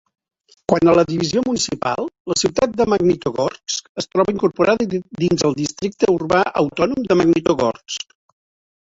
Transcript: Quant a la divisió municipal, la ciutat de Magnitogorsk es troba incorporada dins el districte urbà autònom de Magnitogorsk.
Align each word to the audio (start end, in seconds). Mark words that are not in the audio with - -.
Quant 0.71 0.89
a 0.91 0.93
la 0.99 1.01
divisió 1.09 1.41
municipal, 1.49 2.07
la 2.31 2.37
ciutat 2.43 2.73
de 2.79 2.87
Magnitogorsk 2.93 3.91
es 4.03 4.09
troba 4.15 4.35
incorporada 4.37 4.89
dins 5.25 5.45
el 5.51 5.55
districte 5.61 6.11
urbà 6.15 6.41
autònom 6.63 7.07
de 7.13 7.19
Magnitogorsk. 7.21 8.17